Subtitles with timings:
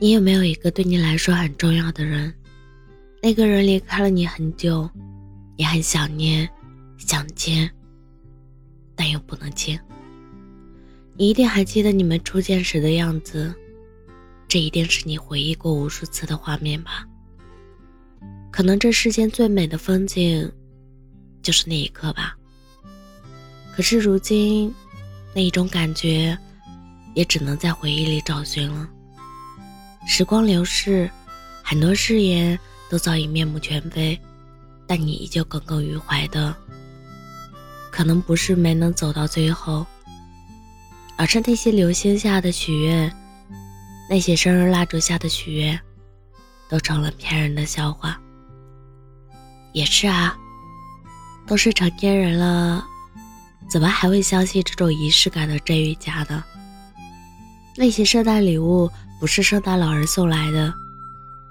[0.00, 2.32] 你有没有一个对你来说很重要的人？
[3.22, 4.90] 那个人离开了你很久，
[5.56, 6.48] 你很想念、
[6.98, 7.70] 想见，
[8.94, 9.80] 但又不能见。
[11.16, 13.54] 你一定还记得你们初见时的样子，
[14.46, 17.06] 这一定是你回忆过无数次的画面吧？
[18.50, 20.50] 可能这世间最美的风景，
[21.40, 22.36] 就是那一刻吧。
[23.74, 24.74] 可是如今，
[25.34, 26.36] 那一种感觉，
[27.14, 28.90] 也只能在回忆里找寻了。
[30.06, 31.10] 时光流逝，
[31.62, 32.58] 很多誓言
[32.90, 34.18] 都早已面目全非，
[34.86, 36.54] 但你依旧耿耿于怀的，
[37.90, 39.84] 可能不是没能走到最后，
[41.16, 43.10] 而是那些流星下的许愿，
[44.08, 45.80] 那些生日蜡烛下的许愿，
[46.68, 48.20] 都成了骗人的笑话。
[49.72, 50.36] 也是啊，
[51.46, 52.84] 都是成年人了，
[53.68, 56.44] 怎么还会相信这种仪式感的真与假呢？
[57.74, 58.88] 那些圣诞礼物。
[59.20, 60.72] 不是圣诞老人送来的，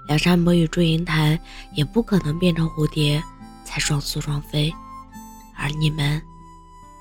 [0.06, 1.38] 梁山伯与祝英台
[1.74, 3.22] 也不可能变成蝴蝶
[3.64, 4.72] 才双宿双飞，
[5.56, 6.22] 而你们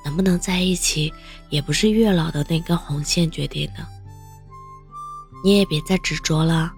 [0.04, 1.14] 能不能在一起，
[1.50, 3.86] 也不是月老的那根红线决定的。
[5.44, 6.72] 你也别再执着了，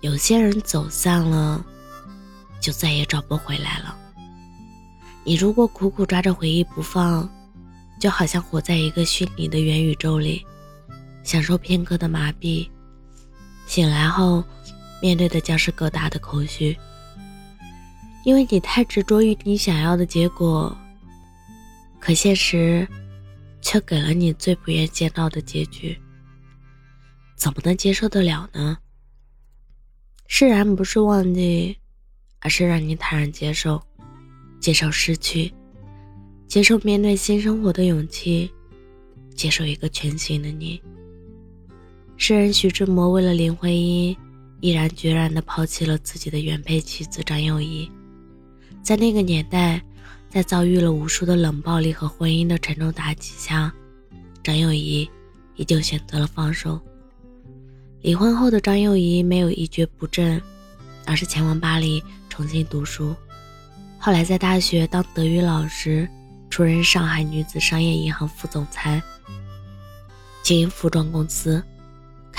[0.00, 1.64] 有些人走散了，
[2.60, 3.96] 就再也找不回来了。
[5.22, 7.30] 你如果苦苦抓着回忆不放，
[8.00, 10.44] 就好像活在一个虚拟的元宇宙里，
[11.22, 12.68] 享受片刻的麻痹。
[13.66, 14.42] 醒来后，
[15.00, 16.76] 面对的将是更大的空虚，
[18.24, 20.76] 因为你太执着于你想要的结果，
[22.00, 22.86] 可现实
[23.62, 25.96] 却给了你最不愿见到的结局，
[27.36, 28.76] 怎么能接受得了呢？
[30.26, 31.76] 释然不是忘记，
[32.40, 33.80] 而是让你坦然接受，
[34.60, 35.52] 接受失去，
[36.48, 38.50] 接受面对新生活的勇气，
[39.34, 40.82] 接受一个全新的你。
[42.20, 44.14] 诗人徐志摩为了林徽因，
[44.60, 47.90] 毅然决然地抛弃了自己的原配妻子张幼仪。
[48.82, 49.82] 在那个年代，
[50.28, 53.72] 在遭遇了无数的冷暴力和婚姻的沉重打击下，
[54.42, 55.08] 张幼仪
[55.56, 56.78] 依旧选择了放手。
[58.02, 60.40] 离婚后的张幼仪没有一蹶不振，
[61.06, 63.16] 而是前往巴黎重新读书。
[63.98, 66.06] 后来在大学当德语老师，
[66.50, 69.02] 出任上海女子商业银行副总裁，
[70.42, 71.64] 经营服装公司。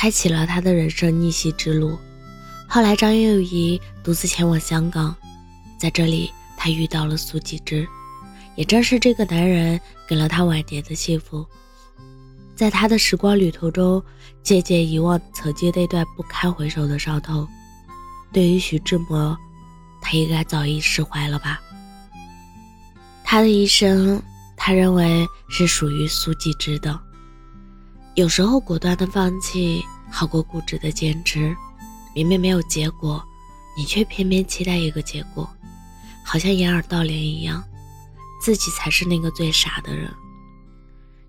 [0.01, 1.95] 开启了他的人生逆袭之路。
[2.67, 5.15] 后来，张幼仪独自前往香港，
[5.77, 7.87] 在这里，她遇到了苏纪之，
[8.55, 11.45] 也正是这个男人给了她晚年的幸福。
[12.55, 14.03] 在他的时光旅途中，
[14.41, 17.47] 渐渐遗忘曾经那段不堪回首的伤痛。
[18.33, 19.37] 对于徐志摩，
[20.01, 21.61] 他应该早已释怀了吧？
[23.23, 24.19] 他的一生，
[24.57, 26.99] 他认为是属于苏纪之的。
[28.15, 29.83] 有时候，果断的放弃。
[30.13, 31.55] 好过固执的坚持，
[32.13, 33.23] 明明没有结果，
[33.77, 35.49] 你却偏偏期待一个结果，
[36.21, 37.63] 好像掩耳盗铃一样，
[38.41, 40.11] 自己才是那个最傻的人。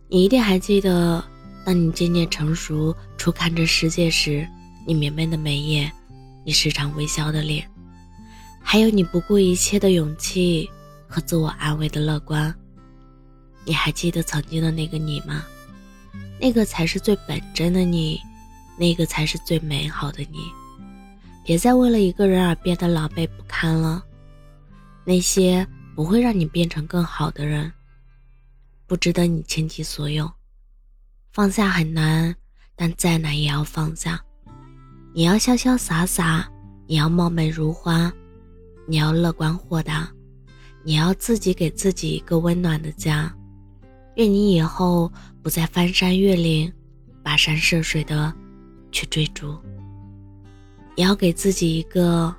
[0.09, 1.25] 你一定还记得，
[1.65, 4.44] 当你渐渐成熟，初看这世界时，
[4.84, 5.92] 你明媚的眉眼，
[6.44, 7.71] 你时常微笑的脸，
[8.60, 10.69] 还有你不顾一切的勇气
[11.06, 12.53] 和自我安慰的乐观。
[13.65, 15.44] 你还记得曾经的那个你吗？
[16.40, 18.20] 那个才是最本真的你。
[18.78, 20.38] 那个才是最美好的你，
[21.44, 24.02] 别再为了一个人而变得狼狈不堪了。
[25.04, 25.64] 那些
[25.94, 27.70] 不会让你变成更好的人，
[28.86, 30.28] 不值得你倾其所有。
[31.32, 32.34] 放下很难，
[32.74, 34.20] 但再难也要放下。
[35.14, 36.50] 你要潇潇洒洒，
[36.86, 38.10] 你要貌美如花，
[38.88, 40.10] 你要乐观豁达，
[40.82, 43.32] 你要自己给自己一个温暖的家。
[44.16, 45.10] 愿你以后
[45.42, 46.72] 不再翻山越岭、
[47.24, 48.32] 跋山涉水的。
[48.94, 49.58] 去追逐，
[50.96, 52.30] 也要给自己一个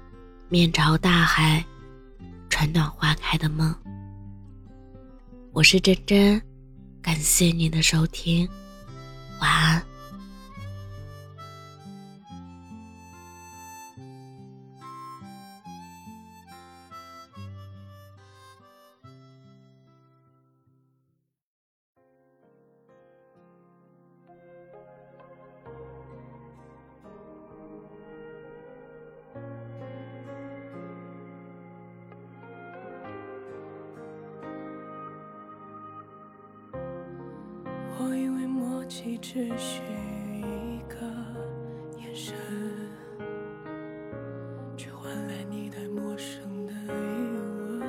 [0.49, 1.65] 面朝大海、
[2.47, 3.75] 春暖花开的梦。
[5.51, 6.39] 我是真真，
[7.01, 8.47] 感谢您的收听，
[9.41, 9.83] 晚安。
[39.05, 39.81] 你只需
[40.37, 40.95] 一个
[41.99, 42.33] 眼神
[44.77, 46.87] 却换来你的陌生的疑
[47.33, 47.81] 问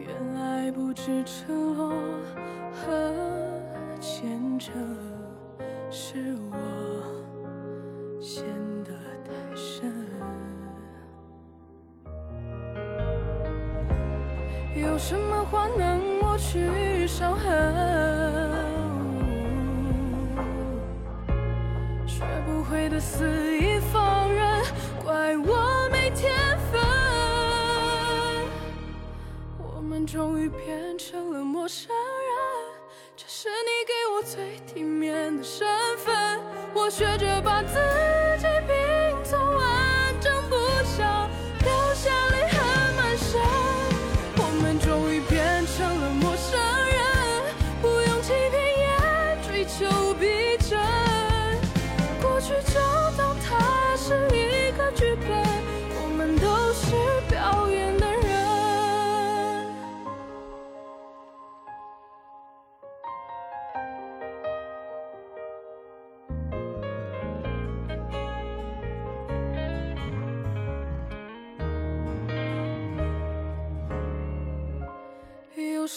[0.00, 1.94] 原来不止承诺
[2.72, 3.14] 和
[4.00, 4.74] 虔诚
[5.88, 6.56] 是我
[8.20, 8.44] 陷
[8.82, 8.92] 得
[9.24, 9.94] 太深。
[14.74, 17.44] 有什么话能去伤痕，
[22.06, 24.62] 学不会的肆意放任，
[25.02, 26.34] 怪我没天
[26.70, 26.80] 分。
[29.58, 31.96] 我们终于变成了陌生人，
[33.16, 35.66] 这是你给我最体面的身
[35.96, 36.38] 份，
[36.74, 37.95] 我学着把自己。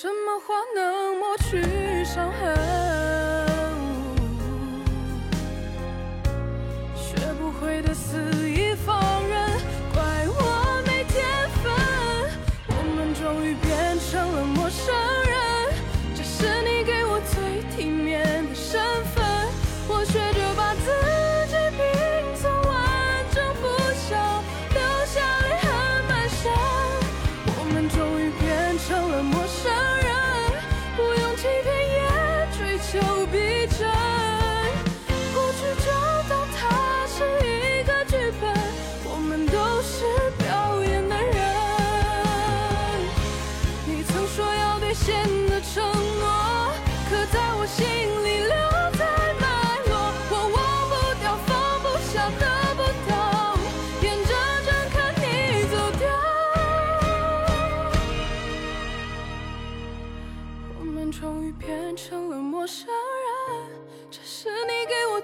[0.02, 3.19] 什么话能抹去伤痕？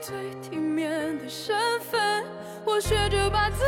[0.02, 2.26] 最体面的身份
[2.66, 3.64] 我学着把自